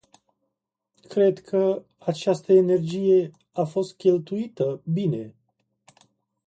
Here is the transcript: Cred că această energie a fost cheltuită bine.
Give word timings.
Cred 1.07 1.41
că 1.41 1.83
această 1.97 2.53
energie 2.53 3.31
a 3.51 3.63
fost 3.63 3.95
cheltuită 3.95 4.81
bine. 4.85 5.35